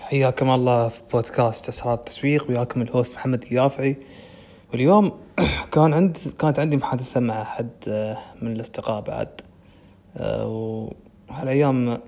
حياكم 0.00 0.50
الله 0.50 0.88
في 0.88 1.00
بودكاست 1.12 1.68
أسرار 1.68 1.94
التسويق. 1.94 2.48
وياكم 2.48 2.82
الهوست 2.82 3.14
محمد 3.14 3.42
اليافعي. 3.42 3.96
واليوم 4.72 5.12
كان 5.72 5.94
عندي 5.94 6.20
كانت 6.38 6.58
عندي 6.58 6.76
محادثة 6.76 7.20
مع 7.20 7.42
أحد 7.42 7.68
آه، 7.88 8.18
من 8.42 8.52
الأصدقاء 8.52 9.00
بعد. 9.00 9.28
آه، 10.16 10.46
وهالأيام 11.30 11.98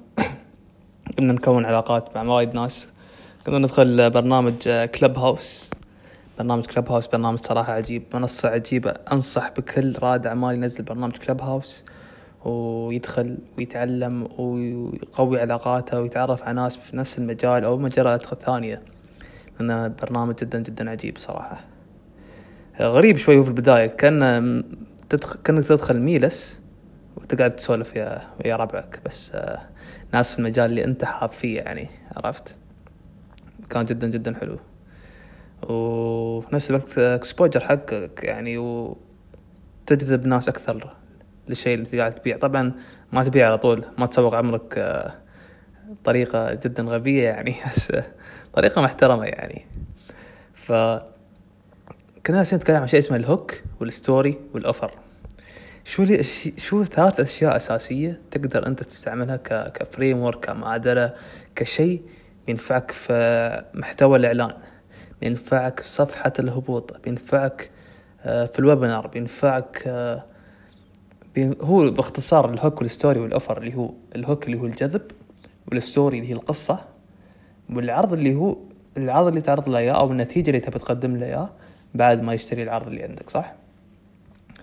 كنا 1.19 1.32
نكون 1.32 1.64
علاقات 1.64 2.16
مع 2.16 2.22
وايد 2.22 2.54
ناس. 2.54 2.88
كنا 3.46 3.59
ندخل 3.59 4.11
برنامج 4.11 4.68
كلب 4.68 5.18
هاوس 5.18 5.70
برنامج 6.39 6.66
كلب 6.66 6.93
هاوس 6.93 7.07
برنامج 7.07 7.39
صراحة 7.39 7.73
عجيب 7.73 8.02
منصة 8.14 8.48
عجيبة. 8.48 8.91
أنصح 8.91 9.50
بكل 9.50 9.98
رائد 9.98 10.27
أعمال 10.27 10.57
ينزل 10.57 10.84
برنامج 10.84 11.16
كلب 11.16 11.43
هاوس 11.43 11.84
ويدخل 12.45 13.39
ويتعلم 13.59 14.29
ويقوي 14.39 15.41
علاقاته 15.41 16.00
ويتعرف 16.00 16.43
على 16.43 16.61
ناس 16.61 16.77
في 16.77 16.96
نفس 16.96 17.18
المجال 17.18 17.64
أو 17.64 17.77
مجالات 17.79 18.34
ثانية. 18.34 18.82
لأنه 19.61 19.89
برنامج 19.89 20.35
جدا 20.35 20.61
جدا 20.61 20.90
عجيب 20.90 21.18
صراحة. 21.18 21.64
غريب 22.81 23.17
شوي 23.17 23.43
في 23.43 23.48
البداية. 23.48 23.86
كأن 23.86 24.64
تدخل 25.09 25.39
كأنك 25.45 25.64
تدخل 25.64 26.00
ميلس 26.00 26.61
وتقعد 27.17 27.57
تسولف 27.57 27.96
يا 27.96 28.22
ويا 28.45 28.57
ربعك. 28.57 29.00
بس 29.07 29.32
آه، 29.34 29.61
ناس 30.12 30.32
في 30.32 30.39
المجال 30.39 30.70
اللي 30.70 30.84
أنت 30.84 31.04
حاب 31.04 31.31
فيه 31.31 31.57
يعني 31.57 31.89
عرفت؟ 32.17 32.56
كان 33.70 33.84
جدا 33.84 34.09
جدا 34.09 34.34
حلو. 34.34 34.59
وفي 35.62 36.55
نفس 36.55 36.70
الوقت 36.70 36.98
اكسبوجر 36.98 37.61
حقك 37.61 38.25
يعني 38.25 38.59
وتجذب 38.59 40.27
ناس 40.27 40.48
أكثر. 40.48 40.95
للشيء 41.48 41.75
اللي 41.75 41.98
قاعد 41.98 42.12
تبيع. 42.12 42.36
طبعا 42.36 42.72
ما 43.12 43.25
تبيع 43.25 43.47
على 43.47 43.58
طول 43.58 43.84
ما 43.98 44.06
تسوق 44.06 44.34
عمرك 44.34 44.78
آه، 44.78 45.12
طريقة 46.05 46.55
جدا 46.55 46.83
غبية 46.83 47.25
يعني 47.25 47.55
بس 47.77 47.92
طريقة 48.52 48.83
محترمة 48.83 49.25
يعني. 49.25 49.66
ف 50.55 50.72
كنا 52.27 52.42
نتكلم 52.42 52.77
عن 52.77 52.89
شيء 52.89 52.98
اسمه 52.98 53.17
ال 53.17 53.26
hook 53.26 53.62
وال 53.81 53.97
story 53.97 54.39
وال 54.55 54.64
offer. 54.64 54.91
شو 55.84 56.03
لي 56.03 56.23
شو 56.56 56.84
ثلاث 56.84 57.20
أشياء 57.20 57.56
أساسية 57.56 58.20
تقدر 58.30 58.67
أنت 58.67 58.83
تستعملها 58.83 59.36
ك 59.36 59.73
ك 59.73 60.19
framework 60.19 60.45
كمعادلة 60.45 61.14
كشيء 61.55 62.03
ينفعك 62.48 62.91
في 62.91 63.62
محتوى 63.75 64.19
الإعلان 64.19 64.53
بينفعك 65.20 65.80
صفحة 65.80 66.33
الهبوط 66.39 66.97
بينفعك 67.05 67.70
آه، 68.23 68.47
في 68.47 68.58
ال 68.59 68.64
webinar 68.64 69.06
بينفعك 69.06 69.83
آه، 69.86 70.25
هو 71.44 71.91
باختصار 71.91 72.53
ال 72.53 72.59
hook 72.59 72.83
وال 72.83 72.93
story 72.93 73.20
وال 73.20 73.31
offer 73.31 73.59
اللي 73.58 73.75
هو 73.75 73.91
الهوك 74.17 74.47
اللي 74.47 74.58
هو 74.58 74.67
الجذب 74.67 75.03
والستوري 75.69 76.19
اللي 76.19 76.28
هي 76.28 76.33
القصة 76.33 76.84
والعرض 77.70 78.12
اللي 78.12 78.34
هو 78.34 78.56
العرض 78.97 79.27
اللي 79.27 79.41
تعرض 79.41 79.69
له 79.69 79.78
إياه 79.78 79.92
أو 79.92 80.12
النتيجة 80.12 80.50
اللي 80.50 80.61
تبي 80.61 80.78
تقدم 80.78 81.17
له 81.17 81.27
إياه 81.27 81.50
بعد 81.95 82.22
ما 82.22 82.34
يشتري 82.34 82.62
العرض 82.62 82.86
اللي 82.86 83.03
عندك 83.03 83.30
صح؟ 83.30 83.55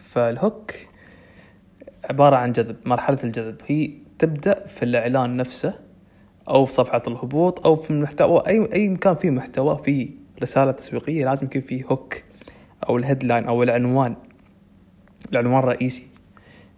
فال 0.02 0.25
hook 0.25 0.72
عبارة 2.10 2.36
عن 2.36 2.52
جذب 2.52 2.76
مرحلة 2.86 3.18
الجذب. 3.24 3.56
هي 3.66 3.92
تبدأ 4.20 4.68
في 4.68 4.84
الإعلان 4.84 5.38
نفسه 5.38 5.80
أو 6.50 6.66
في 6.66 6.74
صفحة 6.74 7.02
الهبوط 7.08 7.66
أو 7.66 7.76
في 7.76 7.90
المحتوى 7.90 8.44
أي 8.48 8.68
أي 8.74 8.90
مكان 8.90 9.16
فيه 9.16 9.30
محتوى 9.30 9.78
فيه 9.84 10.10
رسالة 10.42 10.72
تسويقية 10.72 11.26
لازم 11.26 11.46
يكون 11.46 11.62
فيه 11.62 11.86
hook 11.86 12.24
أو 12.90 12.98
ال 12.98 13.03
headline 13.03 13.46
أو 13.46 13.64
العنوان 13.64 14.16
العنوان 15.32 15.60
الرئيسي. 15.60 16.08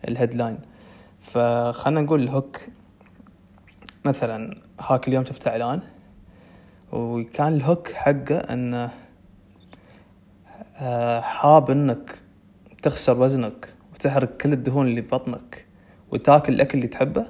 ال 0.07 0.12
headline. 0.12 0.57
فخلنا 1.21 2.01
نقول 2.01 2.23
ال 2.23 2.30
hook 2.30 2.59
مثلا 4.05 4.57
هذاك 4.79 5.07
اليوم 5.07 5.25
شفت 5.25 5.47
إعلان 5.47 5.81
وكان 6.91 7.53
ال 7.53 7.61
hook 7.61 7.91
حقه 7.91 8.37
انه 8.37 8.91
آه، 10.79 11.21
حاب 11.21 11.71
إنك 11.71 12.11
تخسر 12.81 13.19
وزنك 13.21 13.73
وتحرق 13.93 14.37
كل 14.37 14.53
الدهون 14.53 14.87
اللي 14.87 15.01
ببطنك 15.01 15.65
وتاكل 16.11 16.53
الأكل 16.53 16.77
اللي 16.77 16.87
تحبه. 16.87 17.29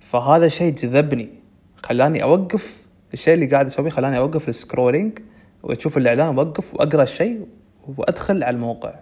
فهذا 0.00 0.48
شيء 0.48 0.72
جذبني 0.74 1.28
خلاني 1.82 2.22
أوقف 2.22 2.86
الشيء 3.12 3.34
اللي 3.34 3.46
قاعد 3.46 3.66
أسويه 3.66 3.90
خلاني 3.90 4.18
أوقف 4.18 4.48
ال 4.48 4.55
scrolling 4.55 5.18
وأشوف 5.62 5.96
الإعلان 5.96 6.26
اوقف 6.38 6.74
وأقرأ 6.74 7.02
الشيء 7.02 7.46
وأدخل 7.96 8.44
على 8.44 8.54
الموقع. 8.54 8.94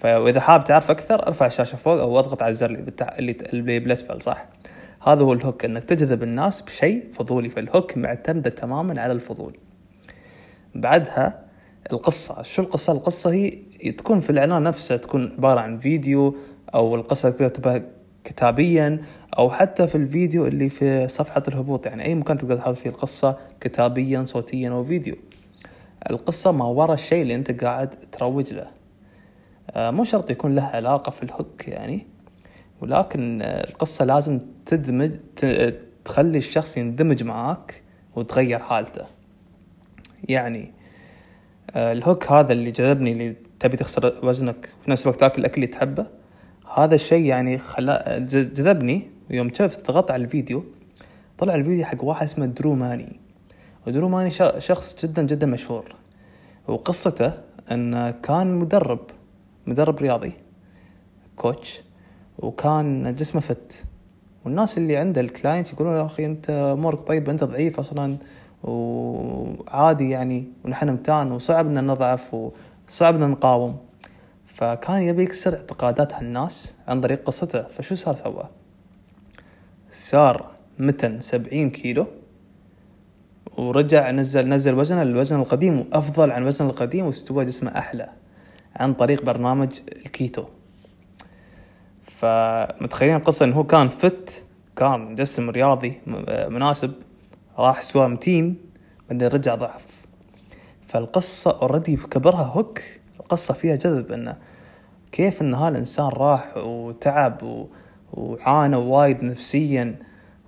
فإذا 0.00 0.40
حاب 0.40 0.64
تعرف 0.64 0.90
أكثر 0.90 1.26
ارفع 1.26 1.46
الشاشة 1.46 1.76
فوق 1.76 2.00
أو 2.00 2.18
أضغط 2.18 2.42
على 2.42 2.50
الزر 2.50 2.70
اللي 2.70 2.82
بتاع 2.82 3.16
اللي 3.18 3.78
بالأسفل 3.78 4.22
صح؟ 4.22 4.46
هذا 5.06 5.22
هو 5.22 5.32
ال 5.32 5.38
hook 5.38 5.64
إنك 5.64 5.84
تجذب 5.84 6.22
الناس 6.22 6.62
بشيء 6.62 7.04
فضولي 7.12 7.48
فال 7.48 7.64
hook 7.64 7.96
معتمدة 7.96 8.50
تماما 8.50 9.00
على 9.00 9.12
الفضول. 9.12 9.56
بعدها 10.74 11.44
القصة. 11.92 12.42
شو 12.42 12.62
القصة؟ 12.62 12.92
القصة 12.92 13.32
هي 13.32 13.50
تكون 13.92 14.20
في 14.20 14.30
الإعلان 14.30 14.62
نفسه 14.62 14.96
تكون 14.96 15.32
عبارة 15.32 15.60
عن 15.60 15.78
فيديو 15.78 16.36
أو 16.74 16.94
القصة 16.94 17.30
تكتبها 17.30 17.82
كتابيا 18.24 19.02
أو 19.38 19.50
حتى 19.50 19.88
في 19.88 19.94
الفيديو 19.94 20.46
اللي 20.46 20.68
في 20.68 21.08
صفحة 21.08 21.42
الهبوط. 21.48 21.86
يعني 21.86 22.04
أي 22.04 22.14
مكان 22.14 22.38
تقدر 22.38 22.56
تحط 22.56 22.74
فيه 22.74 22.90
القصة 22.90 23.38
كتابيا 23.60 24.24
صوتيا 24.24 24.70
أو 24.70 24.84
فيديو. 24.84 25.16
القصة 26.10 26.52
ما 26.52 26.64
وراء 26.64 26.94
الشيء 26.94 27.22
اللي 27.22 27.34
أنت 27.34 27.64
قاعد 27.64 27.90
تروج 27.90 28.52
له. 28.52 28.79
مو 29.76 30.04
شرط 30.04 30.30
يكون 30.30 30.54
له 30.54 30.62
علاقة 30.62 31.10
في 31.10 31.22
الهوك 31.22 31.68
يعني 31.68 32.06
ولكن 32.80 33.42
القصة 33.42 34.04
لازم 34.04 34.38
تدمج 34.66 35.10
تخلي 36.04 36.38
الشخص 36.38 36.76
يندمج 36.76 37.22
معاك 37.22 37.82
وتغير 38.16 38.58
حالته. 38.58 39.04
يعني 40.28 40.72
آه، 41.74 41.92
الهوك 41.92 42.32
هذا 42.32 42.52
اللي 42.52 42.70
جذبني 42.70 43.12
اللي 43.12 43.36
تبي 43.60 43.76
تخسر 43.76 44.14
وزنك 44.22 44.68
وفي 44.80 44.90
نفس 44.90 45.02
الوقت 45.02 45.20
تاكل 45.20 45.40
الاكل 45.40 45.54
اللي 45.54 45.66
تحبه 45.66 46.06
هذا 46.76 46.94
الشيء 46.94 47.24
يعني 47.24 47.58
خلا 47.58 48.18
جذبني. 48.28 49.10
ويوم 49.30 49.54
شفت 49.54 49.90
ضغطت 49.90 50.10
على 50.10 50.24
الفيديو 50.24 50.64
طلع 51.38 51.54
الفيديو 51.54 51.84
حق 51.84 52.04
واحد 52.04 52.22
اسمه 52.22 52.46
درو 52.46 52.74
مانينغ 52.74 53.20
ودرو 53.86 54.08
مانينغ 54.08 54.30
شخص 54.58 55.04
جدا 55.04 55.22
جدا 55.22 55.46
مشهور. 55.46 55.94
وقصته 56.68 57.32
انه 57.72 58.10
كان 58.10 58.54
مدرب. 58.54 59.00
مدرب 59.66 59.98
رياضي 59.98 60.32
coach 61.36 61.80
وكان 62.38 63.14
جسمه 63.14 63.40
fit. 63.40 63.84
والناس 64.44 64.78
اللي 64.78 64.96
عنده 64.96 65.20
ال 65.20 65.27
client 65.27 65.72
يقولون 65.72 65.94
يا 65.94 66.06
أخي 66.06 66.26
أنت 66.26 66.50
أمورك 66.50 67.00
طيبه 67.00 67.32
أنت 67.32 67.44
ضعيف 67.44 67.78
أصلا 67.78 68.16
وعادي 68.62 70.10
يعني 70.10 70.44
ونحن 70.64 70.90
متان 70.90 71.32
وصعب 71.32 71.66
إن 71.66 71.86
نضعف 71.86 72.34
وصعب 72.88 73.14
إن 73.14 73.30
نقاوم. 73.30 73.76
فكان 74.46 75.02
يبي 75.02 75.22
يكسر 75.22 75.54
اعتقادات 75.54 76.14
هالناس 76.14 76.74
عن 76.88 77.00
طريق 77.00 77.24
قصته. 77.24 77.62
فشو 77.62 77.94
صار 77.94 78.16
سوى؟ 78.16 78.48
صار 79.92 80.50
متن 80.78 81.20
سبعين 81.20 81.70
كيلو 81.70 82.06
ورجع 83.58 84.10
نزل 84.10 84.48
نزل 84.48 84.74
وزنه 84.74 85.02
للوزن 85.02 85.40
القديم 85.40 85.78
وأفضل 85.78 86.30
عن 86.30 86.46
وزنه 86.46 86.70
القديم 86.70 87.06
واستوى 87.06 87.44
جسمه 87.44 87.78
أحلى. 87.78 88.08
عن 88.80 88.94
طريق 88.94 89.24
برنامج 89.24 89.80
الكيتو. 90.06 90.44
فمتخيلين 92.02 93.16
القصة 93.16 93.44
انه 93.44 93.56
هو 93.56 93.64
كان 93.64 93.88
فت 93.88 94.44
كان 94.76 95.14
جسم 95.14 95.50
رياضي 95.50 96.00
مناسب 96.48 96.92
راح 97.58 97.80
سوى 97.80 98.08
متين 98.08 98.56
بعدين 99.08 99.28
رجع 99.28 99.54
ضعف. 99.54 100.06
فالقصة 100.86 101.58
already 101.62 101.96
كبرها 101.96 102.44
hook 102.44 102.80
القصة 103.20 103.54
فيها 103.54 103.76
جذب 103.76 104.12
إنه 104.12 104.36
كيف 105.12 105.42
إن 105.42 105.54
هالإنسان 105.54 106.06
راح 106.06 106.56
وتعب. 106.56 107.66
وعانى 108.12 108.76
وايد 108.76 109.24
نفسيا 109.24 109.96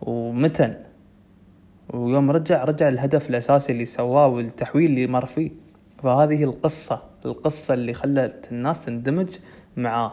ومتن. 0.00 0.74
ويوم 1.90 2.30
رجع 2.30 2.64
رجع 2.64 2.88
الهدف 2.88 3.30
الأساسي 3.30 3.72
اللي 3.72 3.84
سواه 3.84 4.26
والتحويل 4.26 4.90
اللي 4.90 5.06
مر 5.06 5.26
فيه. 5.26 5.61
فهذه 6.02 6.44
القصة 6.44 7.02
القصة 7.24 7.74
اللي 7.74 7.94
خلت 7.94 8.48
الناس 8.52 8.84
تندمج 8.84 9.38
معاه 9.76 10.12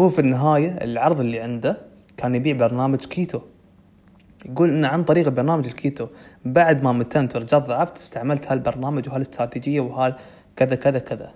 هو 0.00 0.08
في 0.08 0.18
النهاية 0.18 0.68
العرض 0.68 1.20
اللي 1.20 1.40
عنده 1.40 1.80
كان 2.16 2.34
يبيع 2.34 2.56
برنامج 2.56 2.98
كيتو. 2.98 3.40
يقول 4.46 4.68
ان 4.68 4.84
عن 4.84 5.04
طريق 5.04 5.28
برنامج 5.28 5.66
الكيتو 5.66 6.06
بعد 6.44 6.82
ما 6.82 6.92
متنت 6.92 7.36
ورجعت 7.36 7.66
ضعفت 7.66 7.96
استعملت 7.96 8.52
هالبرنامج 8.52 9.08
وهالاستراتيجيه 9.08 9.80
وهال 9.80 10.14
كذا 10.56 10.74
كذا 10.74 10.98
كذا. 10.98 11.34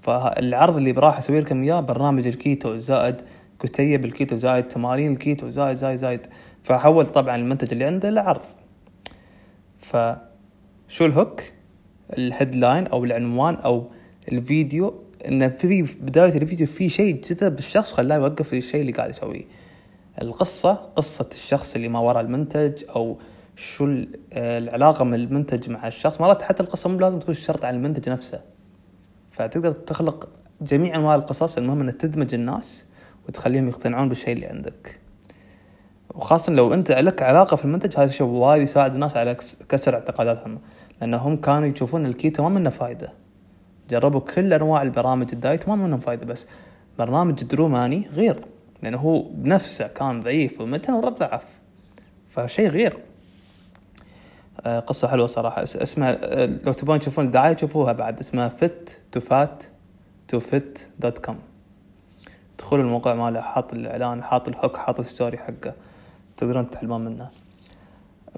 فالعرض 0.00 0.76
اللي 0.76 0.90
راح 0.90 1.18
أسوي 1.18 1.40
لكم 1.40 1.62
إياه 1.62 1.80
برنامج 1.80 2.26
الكيتو 2.26 2.76
زائد 2.76 3.22
كتيب 3.60 4.04
الكيتو 4.04 4.36
زائد 4.36 4.68
تمارين 4.68 5.12
الكيتو 5.12 5.50
زائد 5.50 5.76
زائد 5.76 5.96
زائد. 5.96 6.26
فحول 6.62 7.06
طبعا 7.06 7.36
المنتج 7.36 7.72
اللي 7.72 7.84
عنده 7.84 8.10
لعرض. 8.10 8.42
فشو 9.78 11.06
ال 11.06 11.12
hook؟ 11.12 11.42
ال 12.18 12.26
headline 12.26 12.86
أو 12.86 13.04
العنوان 13.04 13.54
أو 13.54 13.90
الفيديو 14.32 14.94
انه 15.28 15.48
في 15.48 15.82
بداية 15.82 16.38
الفيديو 16.38 16.66
في 16.66 16.88
شيء 16.88 17.20
جذب 17.20 17.58
الشخص 17.58 17.92
خلاه 17.92 18.16
يوقف 18.16 18.54
الشيء 18.54 18.80
اللي 18.80 18.92
قاعد 18.92 19.10
يسويه. 19.10 19.44
القصة 20.22 20.72
قصة 20.72 21.28
الشخص 21.32 21.74
اللي 21.74 21.88
ما 21.88 21.98
وراء 21.98 22.20
المنتج 22.22 22.84
أو 22.96 23.18
شو 23.56 23.84
ال- 23.84 24.08
العلاقة 24.32 25.04
من 25.04 25.14
المنتج 25.14 25.70
مع 25.70 25.86
الشخص. 25.88 26.20
مرات 26.20 26.42
حتى 26.42 26.62
القصة 26.62 26.90
مو 26.90 26.98
لازم 26.98 27.18
تكون 27.18 27.34
شرط 27.34 27.64
على 27.64 27.76
المنتج 27.76 28.10
نفسه. 28.10 28.40
فتقدر 29.30 29.72
تخلق 29.72 30.28
جميع 30.62 30.96
أنواع 30.96 31.14
القصص 31.14 31.58
المهم 31.58 31.80
انك 31.80 31.94
تدمج 31.94 32.34
الناس 32.34 32.86
وتخليهم 33.28 33.68
يقتنعون 33.68 34.08
بالشيء 34.08 34.32
اللي 34.32 34.46
عندك. 34.46 35.00
وخاصة 36.14 36.52
لو 36.52 36.74
أنت 36.74 36.90
لك 36.90 37.22
علاقة 37.22 37.56
في 37.56 37.64
المنتج 37.64 37.96
هذا 37.98 38.04
الشيء 38.08 38.26
وايد 38.26 38.62
يساعد 38.62 38.94
الناس 38.94 39.16
على 39.16 39.34
كس- 39.34 39.56
كسر 39.68 39.94
اعتقاداتهم. 39.94 40.58
لانهم 41.02 41.36
كانوا 41.36 41.68
يشوفون 41.68 42.06
الكيتو 42.06 42.42
ما 42.42 42.48
منه 42.48 42.70
فايدة. 42.70 43.12
جربوا 43.90 44.20
كل 44.20 44.52
أنواع 44.52 44.82
البرامج 44.82 45.28
ال 45.32 45.39
diet 45.39 45.68
ما 45.68 45.76
منهم 45.76 46.00
فايدة 46.00 46.26
بس 46.26 46.46
برنامج 46.98 47.44
Drew 47.44 47.68
Manning 47.68 48.08
غير 48.14 48.36
لأنه 48.82 48.98
هو 48.98 49.22
بنفسه 49.22 49.86
كان 49.86 50.20
ضعيف 50.20 50.60
ومتن 50.60 50.92
ورد 50.92 51.14
ضعف 51.18 51.44
فشيء 52.30 52.68
غير. 52.68 52.98
آه، 54.66 54.80
قصة 54.80 55.08
حلوة 55.08 55.26
صراحة. 55.26 55.62
اس- 55.62 55.76
اسمها 55.76 56.18
آه، 56.42 56.46
لو 56.66 56.72
تبون 56.72 56.98
تشوفون 57.00 57.24
الدعاية 57.24 57.52
تشوفوها 57.52 57.92
بعد 57.92 58.18
اسمها 58.18 58.48
Fit 58.48 58.98
to 59.12 59.20
Fat 59.20 59.64
to 60.28 60.40
Fit 60.40 60.88
dot 60.98 61.18
com 61.18 61.38
دخلوا 62.58 62.82
الموقع 62.82 63.14
ماله 63.14 63.40
حاط 63.40 63.72
الإعلان 63.74 64.22
حاط 64.22 64.48
ال 64.48 64.54
hook 64.54 64.76
حاط 64.76 65.00
ال 65.00 65.06
story 65.06 65.38
حقه. 65.38 65.72
تقدرون 66.36 66.70
تتعلمون 66.70 67.04
منه. 67.04 67.28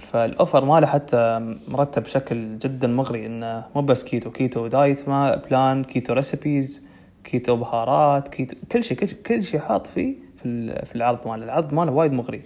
فال 0.00 0.19
offer 0.19 0.64
ماله 0.64 0.86
حتى 0.86 1.56
مرتب 1.68 2.02
بشكل 2.02 2.58
جدا 2.58 2.88
مغري 2.88 3.26
إنه 3.26 3.64
مو 3.74 3.82
بس 3.82 4.04
keto 4.04 4.30
keto 4.30 4.66
diet 4.66 5.08
meal 5.08 5.36
plan 5.36 5.84
keto 5.84 6.12
recipes 6.12 6.82
كيتو 7.24 7.56
بهارات 7.56 8.28
كيتو 8.28 8.56
كل 8.72 8.84
شيء 8.84 8.96
كل 8.98 9.08
شيء, 9.08 9.18
كل 9.26 9.44
شيء 9.44 9.60
حاط 9.60 9.86
فيه 9.86 10.14
في 10.36 10.84
في 10.84 10.94
العرض 10.96 11.28
ماله. 11.28 11.44
العرض 11.44 11.74
ماله 11.74 11.92
وايد 11.92 12.12
مغري. 12.12 12.42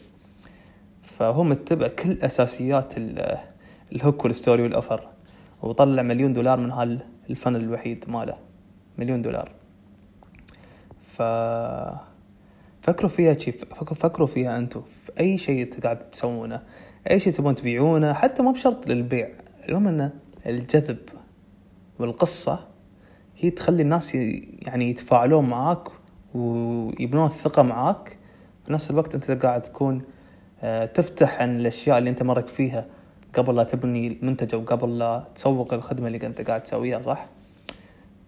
فهو 1.02 1.44
متبع 1.44 1.88
كل 1.88 2.12
أساسيات 2.22 2.98
ال- 2.98 3.38
ال 3.92 3.99
hook 3.99 4.24
وال 4.24 4.35
story 4.35 4.62
وال 4.62 4.75
offer 4.75 5.08
وطلع 5.62 6.02
مليون 6.02 6.32
دولار 6.32 6.60
من 6.60 6.70
هال 6.70 6.92
funnel 6.92 7.56
الوحيد 7.56 8.04
ماله. 8.08 8.36
مليون 8.98 9.22
دولار. 9.22 9.50
ف 11.02 11.22
فكروا 12.82 13.10
فيها 13.10 13.38
شي 13.38 13.52
فكروا 13.52 14.26
فيها 14.26 14.58
أنتم 14.58 14.82
في 14.82 15.12
أي 15.20 15.38
شيء 15.38 15.80
قاعد 15.82 15.98
تسوونه. 15.98 16.62
أي 17.10 17.20
شيء 17.20 17.32
تبون 17.32 17.54
تبيعونه 17.54 18.12
حتى 18.12 18.42
مو 18.42 18.52
بشرط 18.52 18.86
للبيع 18.86 19.28
المهم 19.68 19.86
انه 19.86 20.12
الجذب 20.46 20.98
والقصة 21.98 22.66
هي 23.36 23.50
تخلي 23.50 23.82
الناس 23.82 24.14
يعني 24.14 24.90
يتفاعلون 24.90 25.48
معاك 25.48 25.88
ويبنون 26.34 27.26
الثقة 27.26 27.62
معاك. 27.62 28.18
في 28.64 28.72
نفس 28.72 28.90
الوقت 28.90 29.14
أنت 29.14 29.30
قاعد 29.30 29.62
تكون 29.62 30.02
آه، 30.62 30.84
تفتح 30.84 31.42
عن 31.42 31.56
الأشياء 31.56 31.98
اللي 31.98 32.10
أنت 32.10 32.22
مريت 32.22 32.48
فيها 32.48 32.86
قبل 33.34 33.56
لا 33.56 33.64
تبني 33.64 34.06
المنتج 34.06 34.54
أو 34.54 34.60
قبل 34.60 34.98
لا 34.98 35.24
تسوق 35.34 35.74
الخدمة 35.74 36.06
اللي 36.06 36.26
أنت 36.26 36.40
قاعد 36.40 36.62
تسويها 36.62 37.00
صح؟ 37.00 37.28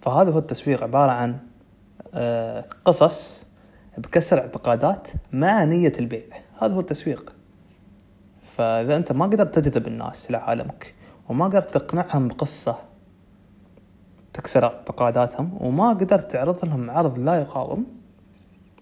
فهذا 0.03 0.31
هو 0.31 0.38
التسويق 0.38 0.82
عبارة 0.82 1.12
عن 1.12 1.37
آه، 2.15 2.65
قصص 2.85 3.47
بكسر 3.99 4.38
اعتقادات 4.38 5.09
مع 5.32 5.65
نية 5.65 5.93
البيع. 5.99 6.23
هذا 6.62 6.75
هو 6.75 6.81
التسويق. 6.81 7.40
فإذا 8.61 8.97
أنت 8.97 9.12
ما 9.12 9.25
قدرت 9.27 9.59
تجذب 9.59 9.87
الناس 9.87 10.31
لعالمك 10.31 10.95
وما 11.29 11.45
قدرت 11.45 11.79
تقنعهم 11.79 12.29
بقصة 12.29 12.77
تكسر 14.33 14.65
اعتقاداتهم 14.65 15.57
وما 15.61 15.89
قدرت 15.89 16.33
تعرض 16.33 16.65
لهم 16.65 16.91
عرض 16.91 17.19
لا 17.19 17.41
يقاوم 17.41 17.87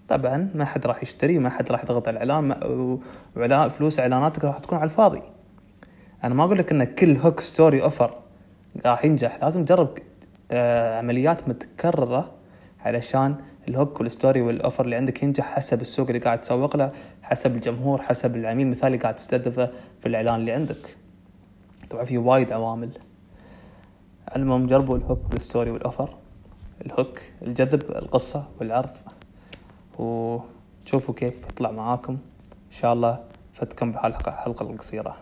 طبعا 0.07 0.49
ما 0.55 0.65
حد 0.65 0.85
راح 0.87 1.03
يشتري 1.03 1.39
ما 1.39 1.49
حد 1.49 1.71
راح 1.71 1.83
يضغط 1.83 2.07
على 2.07 2.23
الاعلان 2.23 2.43
ما- 2.47 2.65
و- 2.65 2.99
وإعلان 3.35 3.69
فلوس 3.69 3.99
إعلاناتك 3.99 4.45
راح 4.45 4.59
تكون 4.59 4.77
على 4.77 4.85
الفاضي. 4.89 5.21
أنا 6.23 6.33
ما 6.33 6.43
أقول 6.43 6.57
لك 6.57 6.71
إن 6.71 6.83
كل 6.83 7.17
hook 7.17 7.39
story 7.39 7.81
offer 7.83 8.13
راح 8.85 9.05
ينجح 9.05 9.39
لازم 9.43 9.65
تجرب 9.65 9.89
آه، 10.51 10.97
عمليات 10.97 11.49
متكررة 11.49 12.31
علشان 12.85 13.35
ال 13.69 13.75
hook 13.75 13.99
وال 13.99 14.11
story 14.11 14.41
وال 14.41 14.54
offer 14.54 14.85
اللي 14.85 14.95
عندك 14.95 15.23
ينجح 15.23 15.45
حسب 15.55 15.81
السوق 15.81 16.07
اللي 16.07 16.19
قاعد 16.19 16.41
تسوق 16.41 16.77
له 16.77 16.91
حسب 17.23 17.55
الجمهور 17.55 18.01
حسب 18.01 18.35
العميل 18.35 18.65
المثالي 18.65 18.87
اللي 18.87 18.97
قاعد 18.97 19.15
تستهدفه 19.15 19.71
في 19.99 20.07
الإعلان 20.07 20.35
اللي 20.35 20.51
عندك. 20.51 20.97
طبعا 21.89 22.03
في 22.03 22.17
وايد 22.17 22.51
عوامل. 22.51 22.89
المهم 24.35 24.67
جربوا 24.67 24.97
الهوك 24.97 25.19
والستوري 25.31 25.71
والأوفر. 25.71 26.15
الهوك 26.85 27.19
الجذب 27.41 27.81
القصة 27.81 28.47
والعرض. 28.59 28.89
وتشوفوا 29.99 31.13
كيف 31.13 31.43
يطلع 31.49 31.71
معاكم. 31.71 32.13
إن 32.51 32.77
شاء 32.77 32.93
الله 32.93 33.19
فتكم 33.53 33.91
بهالحلقة 33.91 34.29
الحلقة 34.29 34.63
القصيرة. 34.63 35.15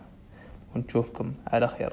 ونشوفكم 0.76 1.32
على 1.46 1.68
خير. 1.68 1.92